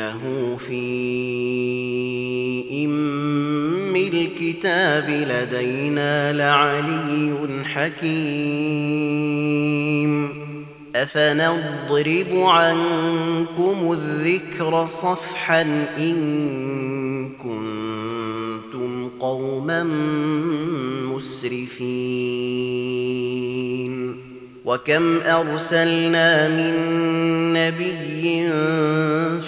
وإنه 0.00 0.56
في 0.56 0.80
إم 2.84 3.96
الكتاب 3.96 5.10
لدينا 5.10 6.32
لعلي 6.32 7.64
حكيم. 7.64 8.20
أفنضرب 10.96 12.32
عنكم 12.32 13.92
الذكر 13.92 14.86
صفحا 14.86 15.62
إن 15.98 16.16
كنتم 17.42 19.08
قوما 19.20 19.82
مسرفين. 21.04 21.90
وكم 24.64 25.20
أرسلنا 25.20 26.48
من 26.48 26.74
نبي 27.56 28.48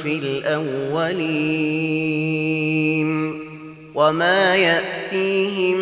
في 0.02 0.19
الأولين 0.19 1.52
وما 3.95 4.56
يأتيهم 4.56 5.77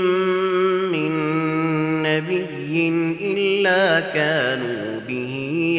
من 0.92 1.12
نبي 2.02 2.88
إلا 3.20 4.00
كانوا 4.00 5.00
به 5.08 5.34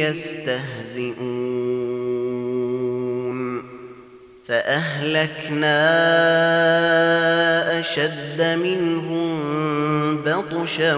يستهزئون. 0.09 1.61
فأهلكنا 4.47 5.79
أشد 7.79 8.41
منهم 8.63 9.31
بطشا 10.17 10.95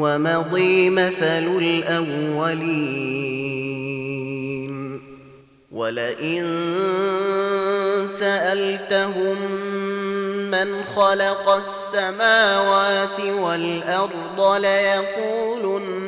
ومضي 0.00 0.90
مثل 0.90 1.46
الأولين. 1.62 3.33
ولئن 5.74 6.44
سألتهم 8.18 9.36
من 10.50 10.84
خلق 10.96 11.48
السماوات 11.48 13.20
والأرض 13.20 14.56
ليقولن 14.62 16.04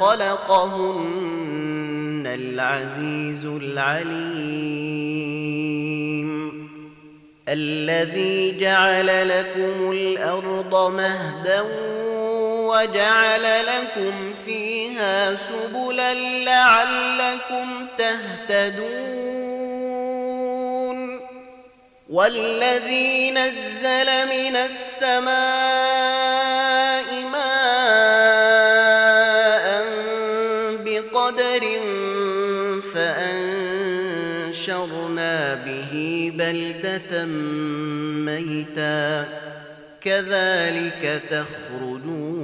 خلقهن 0.00 1.44
العزيز 2.26 3.44
العليم. 3.44 5.04
الذي 7.48 8.60
جعل 8.60 9.28
لكم 9.28 9.90
الأرض 9.90 10.92
مهدا 10.92 11.64
وجعل 12.74 13.66
لكم 13.66 14.34
فيها 14.46 15.36
سبلا 15.36 16.14
لعلكم 16.44 17.86
تهتدون. 17.98 19.04
والذي 22.10 23.30
نزل 23.30 24.08
من 24.34 24.56
السماء 24.56 25.34
ماء 27.32 27.64
بقدر 30.84 31.64
فأنشرنا 32.94 33.94
به 35.54 35.92
بلدة 36.34 37.24
ميتا. 38.28 39.24
كذلك 40.04 41.22
تخرجون 41.30 42.43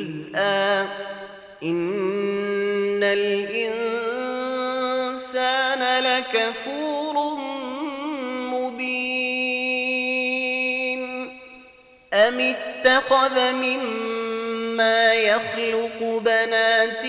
اتخذ 12.81 13.51
مما 13.51 15.13
يخلق 15.13 15.99
بنات 16.01 17.05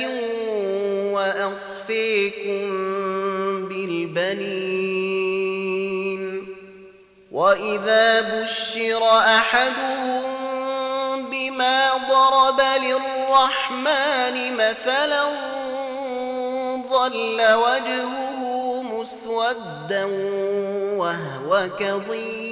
وأصفيكم 1.13 2.63
بالبنين. 3.69 5.03
وإذا 7.33 8.21
بشر 8.21 9.19
أحدهم 9.19 10.23
بما 11.31 11.91
ضرب 12.11 12.61
للرحمن 12.83 14.57
مثلا 14.57 15.25
ظل 16.91 17.39
وجهه 17.55 18.41
مسودا 18.83 20.05
وهو 20.97 21.69
كظيم. 21.81 22.52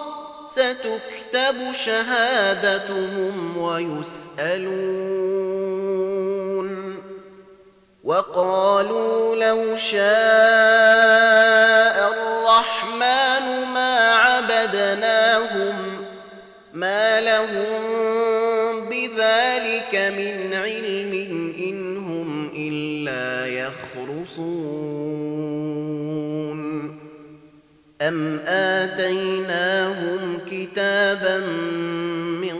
ستكتب 0.55 1.73
شهادتهم 1.73 3.57
ويسألون. 3.57 5.01
وقالوا 8.03 9.35
لو 9.35 9.77
شاء 9.77 10.01
الرحمن 12.13 13.65
ما 13.73 14.15
عبدناهم 14.15 15.75
ما 16.73 17.21
لهم 17.21 17.81
بذلك 18.89 19.95
من 19.95 20.53
علم 20.53 21.13
إن 21.59 21.97
هم 21.97 22.51
إلا 22.55 23.47
يخرصون. 23.47 24.80
أم 28.01 28.39
آتيناهم 28.47 30.39
كتابا 30.51 31.37
من 32.41 32.57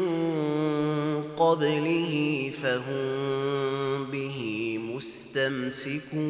قبله 1.38 2.52
فهم 2.64 4.06
به 4.12 4.40
مستمسكون 4.96 6.22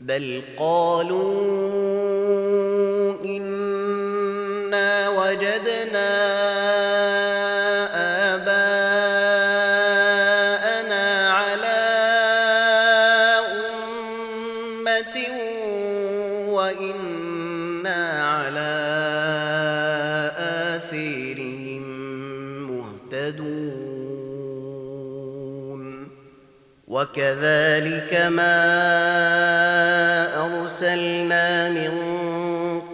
بل 0.00 0.42
قالوا 0.58 1.44
إنا 3.24 5.08
وجدنا 5.08 6.12
وإنا 17.82 18.24
على 18.24 18.72
آثارهم 20.38 21.82
مهتدون. 22.70 23.82
وكذلك 26.88 28.12
ما 28.30 28.62
أرسلنا 30.46 31.70
من 31.70 31.92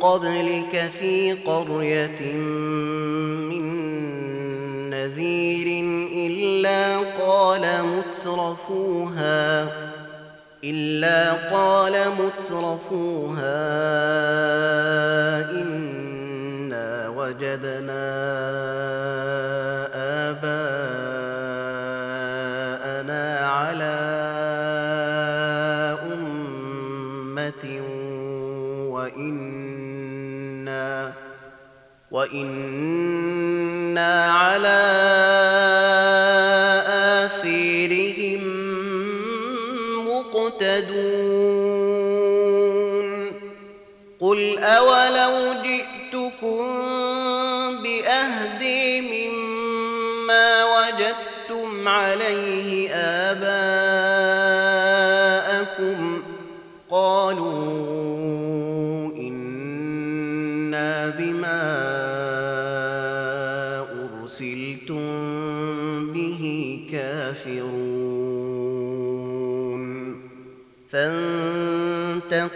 قبلك 0.01 0.91
في 1.01 1.33
قرية 1.33 2.33
من 3.51 3.65
نذير 4.91 5.85
إلا 6.13 6.99
قال 6.99 7.65
مترفوها 7.85 9.88
إلا 10.65 11.33
قال 11.33 11.93
مترفوها 12.11 13.59
إنا 15.51 17.09
وجدنا 17.09 18.09
آباءنا 22.09 23.47
على 23.47 23.99
أمة 26.13 27.65
وإنا 28.91 31.13
وإنا 32.11 33.53
على 34.33 34.79
آثارهم 34.79 35.38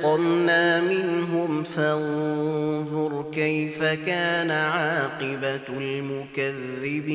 فانتقمنا 0.02 0.80
منهم 0.80 1.62
فانظر 1.62 3.24
كيف 3.34 3.82
كان 3.82 4.50
عاقبة 4.50 5.68
المكذبين. 5.78 7.12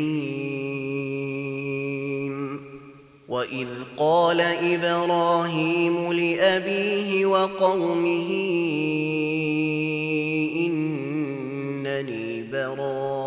وإذ 3.28 3.68
قال 3.98 4.42
إبراهيم 4.42 6.14
لأبيه 6.14 7.26
وقومه 7.26 8.30
إنني 10.66 12.44
براء 12.52 13.27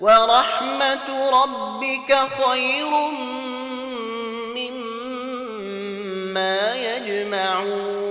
ورحمة 0.00 1.30
ربك 1.42 2.18
خير 2.44 2.90
مما 4.56 6.74
يجمعون. 6.74 8.10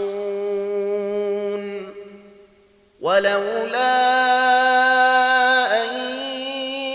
ولولا 3.02 4.00
أن 5.84 5.90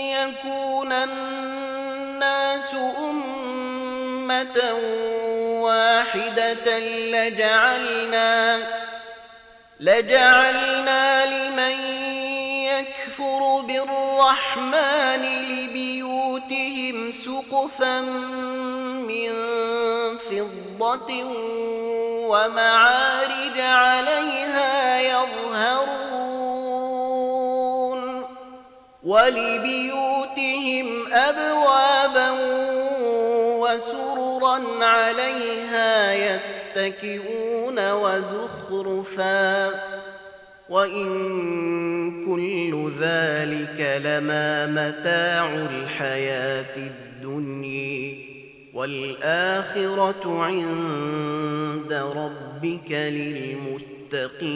يكون 0.09 0.91
الناس 0.91 2.73
أمة 2.99 4.57
واحدة 5.61 6.79
لجعلنا 6.79 8.57
لجعلنا 9.79 11.25
لمن 11.25 11.79
يكفر 12.65 13.61
بالرحمن 14.35 15.23
لبيوتهم 15.49 17.11
سقفا 17.11 18.01
من 19.01 19.31
فضة 20.17 21.23
ومعارج 22.27 23.59
عليها 23.59 25.01
يظهرون 25.01 26.35
ولبيوتهم 29.03 30.87
أبوابا 31.13 32.31
وسررا 33.59 34.85
عليها 34.85 36.13
يتكئون 36.13 37.91
وزخرفا 37.91 39.69
وإن 40.69 41.05
كل 42.25 42.91
ذلك 42.99 44.01
لما 44.05 44.67
متاع 44.67 45.55
الحياة 45.55 46.77
الدنيا 46.77 48.17
والآخرة 48.73 50.43
عند 50.43 51.93
ربك 51.93 52.91
للمتقين 52.91 54.55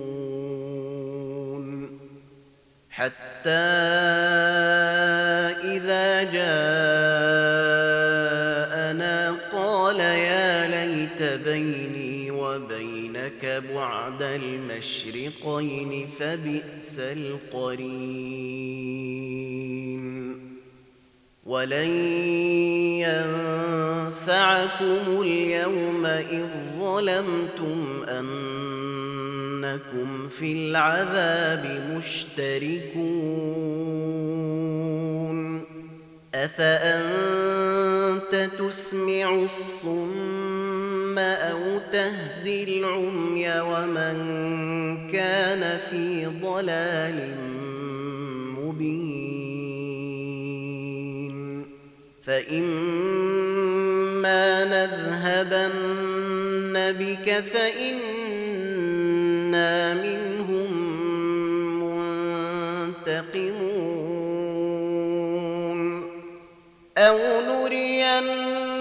حتى 3.01 3.49
إذا 5.73 6.23
جاءنا 6.23 6.55
قال 9.51 9.99
يا 9.99 10.67
ليت 10.67 11.23
بيني 11.45 12.31
وبينك 12.31 13.63
بعد 13.75 14.21
المشرقين 14.21 16.07
فبئس 16.19 16.99
القرين. 16.99 18.01
ولن 21.45 21.89
ينفعكم 24.21 25.21
اليوم 25.21 26.05
إذ 26.05 26.47
ظلمتم 26.79 28.03
أنكم 29.65 30.29
في 30.29 30.53
العذاب 30.53 31.65
مشتركون. 31.97 33.01
أفأنت 36.35 37.69
تسمع 38.59 39.35
الصم 39.35 41.19
أو 41.19 41.79
تهدي 41.91 42.63
العمي 42.63 43.59
ومن 43.59 44.17
كان 45.11 45.77
في 45.89 46.25
ضلال 46.25 47.35
مبين؟ 48.57 49.21
فإما 52.23 53.51
نذهبن 54.65 56.01
بك 56.99 57.43
منهم 59.93 60.71
منتقمون 63.01 63.91
أو 66.97 67.17
نرينك 67.47 68.71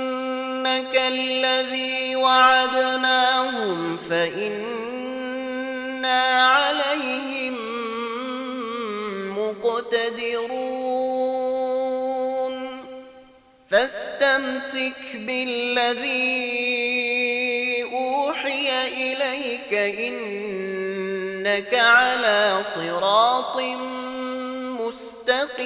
الذي 0.96 2.16
وعدناهم 2.16 3.96
فإنا 4.10 5.40
عليهم 6.46 7.56
مقتدرون 9.38 10.80
فاستمسك 13.70 15.00
بالذي 15.14 16.69
إنك 21.50 21.74
على 21.74 22.62
صراط 22.74 23.60
مستقيم 24.80 25.60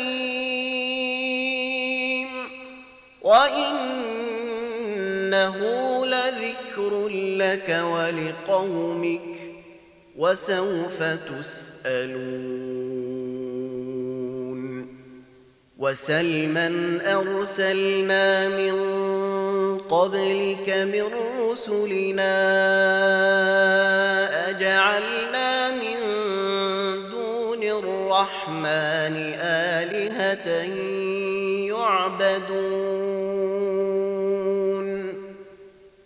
وإنه 3.23 4.77
لذكر 6.07 7.09
لك 7.39 7.83
ولقومك 7.85 9.21
وسوف 10.17 11.03
تسألون 11.03 12.45
وسلما 15.79 16.99
أرسلنا 17.13 18.49
من 18.49 18.75
قبلك 19.95 20.69
من 20.69 21.07
رسلنا 21.41 22.37
أجعلنا 24.51 25.71
من 25.71 25.99
دون 27.11 27.63
الرحمن 27.63 29.17
آلهة 29.41 30.49
يعبدون. 31.71 33.25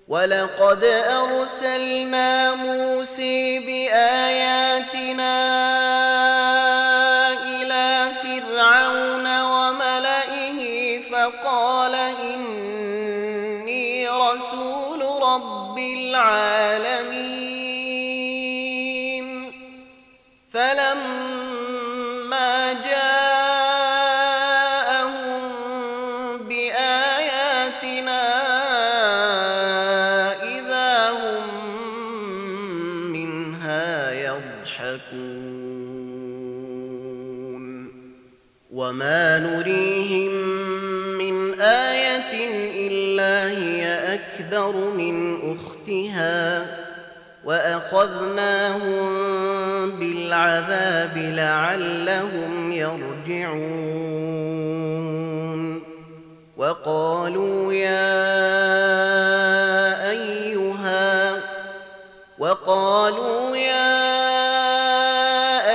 ولقد 0.09 0.85
أرسلنا 0.85 2.55
موسى 2.55 3.59
بآياتنا 3.59 5.35
رب 15.35 15.79
العالمين. 15.79 17.48
أختها 46.09 46.67
وأخذناهم 47.45 49.11
بالعذاب 49.91 51.17
لعلهم 51.17 52.73
يرجعون. 52.73 53.59
وقالوا 56.57 57.73
يا 57.73 58.21
أيها 60.11 61.41
وقالوا 62.39 63.57
يا 63.57 64.09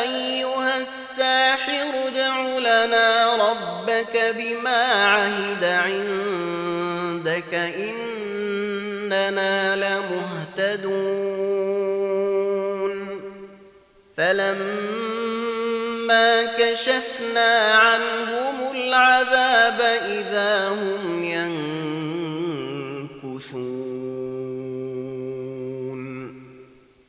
أيها 0.01 0.77
الساحر 0.77 2.07
ادع 2.07 2.39
لنا 2.57 3.35
ربك 3.35 4.35
بما 4.37 4.83
عهد 4.93 5.63
عندك 5.63 7.53
إننا 7.53 8.02
كشفنا 16.59 17.73
عنهم 17.73 18.75
العذاب 18.75 19.81
إذا 19.81 20.69
هم 20.69 21.23
ينكثون. 21.23 21.73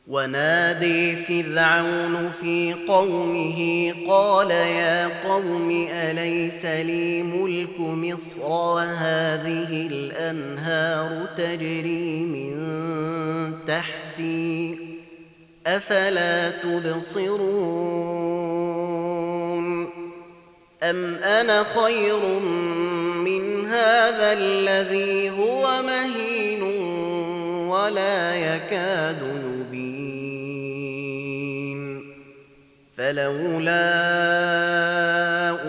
ونادي 0.07 1.15
فرعون 1.15 2.31
في 2.41 2.73
قومه 2.87 3.93
قال 4.07 4.51
يا 4.51 5.27
قوم 5.27 5.87
أليس 5.91 6.65
لي 6.65 7.23
ملك 7.23 7.79
مصر 7.79 8.41
وهذه 8.49 9.87
الأنهار 9.91 11.27
تجري 11.37 12.19
من 12.19 12.55
تحتي 13.67 14.77
أفلا 15.67 16.49
تبصرون 16.49 18.15
أم 20.83 21.15
أنا 21.15 21.63
خير 21.63 22.39
من 23.25 23.65
هذا 23.65 24.33
الذي 24.33 25.29
هو 25.29 25.81
مهين 25.81 26.61
ولا 27.69 28.35
يكاد 28.35 29.17
يبين 29.21 29.95
فلولا 32.97 33.95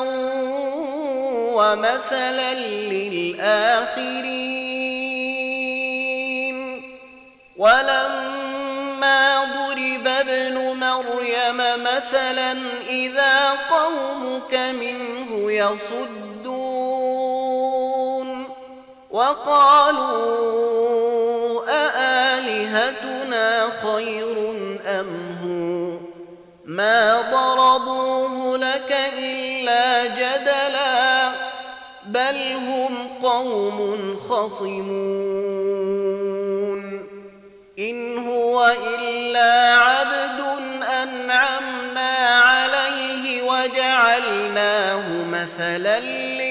ومثلا 1.56 2.54
للآخرين. 2.54 4.42
ولما 7.58 9.40
ضرب 9.40 10.08
ابن 10.08 10.58
مريم 10.58 11.58
مثلا 11.84 12.58
إذا 12.90 13.50
قومك 13.50 14.54
منه 14.54 15.52
يصدون. 15.52 16.32
وقالوا 19.12 20.42
أآلهتنا 21.70 23.70
خير 23.84 24.51
ما 26.72 27.22
ضربوه 27.22 28.58
لك 28.58 28.96
إلا 29.18 30.06
جدلا 30.06 31.32
بل 32.06 32.54
هم 32.54 33.08
قوم 33.24 34.20
خصمون 34.30 34.92
إن 37.80 38.28
هو 38.28 38.76
إلا 39.00 39.76
عبد 39.76 40.40
أنعمنا 41.04 42.18
عليه 42.28 43.42
وجعلناه 43.44 45.26
مثلا 45.26 46.00
لبني 46.00 46.51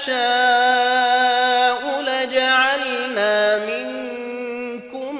نشاء 0.00 1.82
لجعلنا 2.02 3.36
منكم 3.66 5.14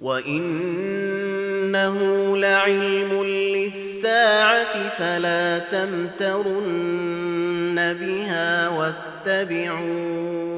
وإنه 0.00 1.98
لعلم 2.36 3.22
للساعة 3.24 4.88
فلا 4.88 5.58
تمترن 5.58 6.96
بها 8.00 8.68
واتبعون. 8.68 10.57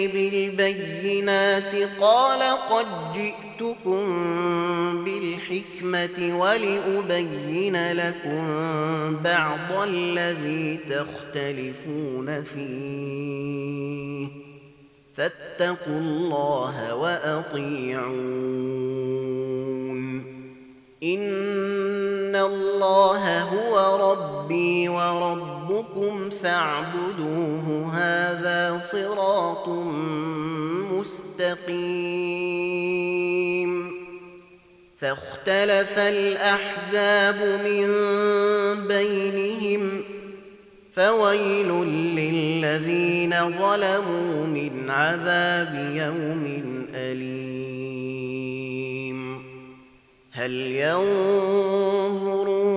بالبينات 1.21 1.89
قال 2.01 2.41
قد 2.69 2.85
جئتكم 3.13 4.05
بالحكمة 5.05 6.39
ولأبين 6.39 7.91
لكم 7.91 8.43
بعض 9.23 9.87
الذي 9.87 10.79
تختلفون 10.89 12.43
فيه. 12.43 14.27
فاتقوا 15.17 15.99
الله 15.99 16.95
وأطيعون. 16.95 18.11
إن 21.03 22.35
الله 22.35 23.43
هو 23.43 23.97
ربي 24.11 24.89
وربكم 25.71 26.29
فاعبدوه 26.29 27.91
هذا 27.93 28.79
صراط 28.91 29.67
مستقيم. 30.91 31.71
فاختلف 34.99 35.97
الأحزاب 35.97 37.61
من 37.65 37.87
بينهم 38.87 40.01
فويل 40.95 41.69
للذين 42.15 43.33
ظلموا 43.59 44.45
من 44.45 44.89
عذاب 44.89 45.91
يوم 45.95 46.61
أليم. 46.95 48.31
هل 50.31 50.51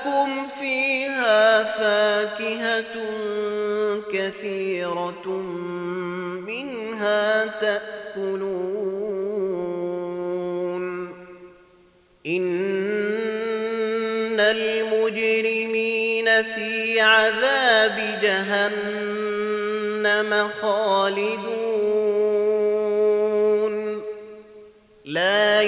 لكم 0.00 0.48
فيها 0.60 1.62
فاكهة 1.62 2.94
كثيرة 4.12 5.28
منها 6.46 7.46
تأكلون. 7.60 8.50
إن 12.26 14.40
المجرمين 14.40 16.42
في 16.42 17.00
عذاب 17.00 18.18
جهنم 18.22 19.70
خالدون. 20.60 21.70
لا 25.04 25.62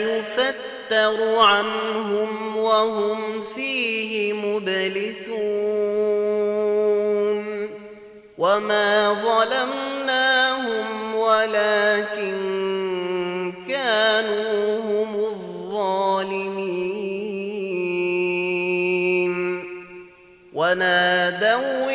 يفتر 0.92 1.38
عنهم 1.38 2.56
وهم 2.56 3.42
فيه 3.54 4.32
مبلسون 4.32 5.42
وما 8.38 9.12
ظلمناهم 9.12 10.84
ولكن 11.14 12.32
كانوا 13.68 14.80
هم 14.80 15.14
الظالمين. 15.24 16.02
ونادوا 20.52 21.90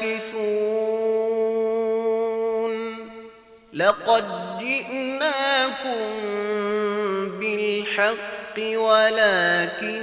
ماكثون 0.00 1.18
لقد 3.72 4.24
جئناكم 4.60 6.08
بالحق 7.40 8.58
ولكن 8.58 9.98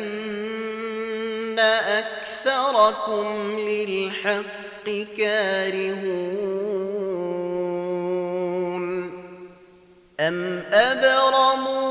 أكثركم 1.60 3.58
للحق 3.60 4.90
كارهون 5.18 6.46
أم 10.20 10.64
أبرموا 10.74 11.86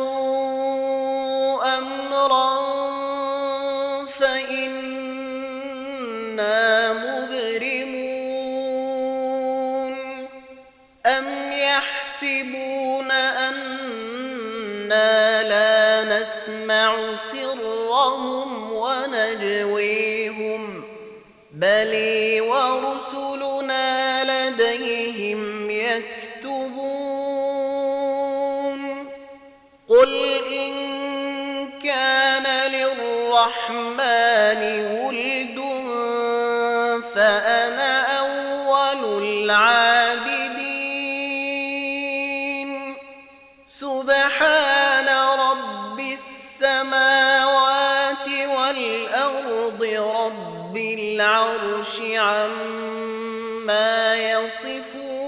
أمرا 1.78 2.53
بل 21.94 22.40
ورسلنا 22.40 23.88
لديهم 24.24 25.70
يكتبون. 25.70 27.14
قل 29.88 30.12
إن 30.52 30.74
كان 31.85 32.46
للرحمن 32.70 34.62
ولد 35.00 35.59
فأنا 37.14 38.18
أول 38.18 39.22
العابدين 39.22 39.84
عما 52.24 54.14
يصفون 54.16 55.24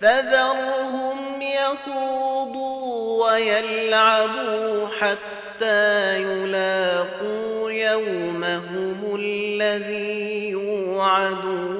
فذرهم 0.00 1.42
يخوضوا 1.42 3.24
ويلعبوا 3.24 4.88
حتى 5.00 6.22
يلاقوا 6.22 7.70
يومهم 7.70 9.16
الذي 9.18 10.50
يوعدون 10.50 11.74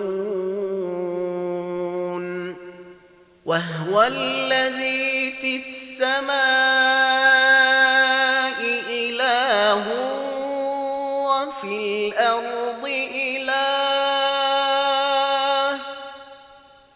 وهو 3.46 4.02
الذي 4.02 5.03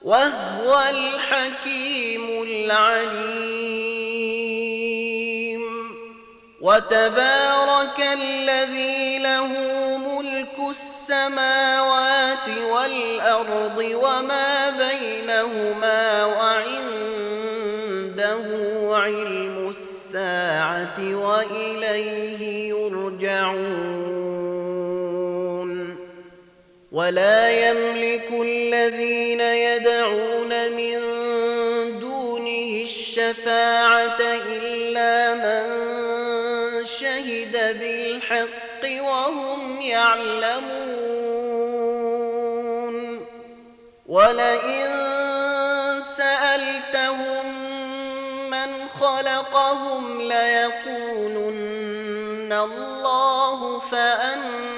وهو 0.08 0.72
الحكيم 0.90 2.42
العليم. 2.42 3.88
وتبارك 6.60 8.00
الذي 8.00 9.18
له 9.18 9.46
ملك 9.96 10.56
السماوات 10.70 12.48
والأرض 12.72 13.78
وما 13.78 14.70
بينهما 14.70 16.24
وعنده 16.24 17.24
علم 18.96 19.68
الساعة 19.68 20.98
وإليه 21.14 22.68
يرجعون. 22.68 23.87
ولا 26.98 27.50
يملك 27.50 28.28
الذين 28.32 29.40
يدعون 29.40 30.70
من 30.70 30.98
دونه 32.00 32.82
الشفاعة 32.82 34.20
إلا 34.50 35.34
من 35.34 35.62
شهد 36.86 37.52
بالحق 37.78 38.82
وهم 39.02 39.80
يعلمون. 39.80 40.58
ولئن 44.06 44.88
سألتهم 46.16 47.46
من 48.50 48.88
خلقهم 49.00 50.20
ليقولن 50.22 51.68
الله 52.52 53.78
فأني 53.80 54.77